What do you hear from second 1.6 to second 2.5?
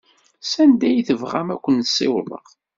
ken-ssiwḍeɣ.